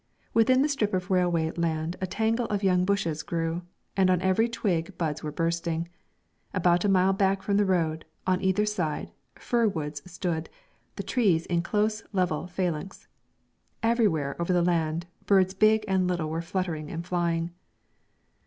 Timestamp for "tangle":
2.07-2.47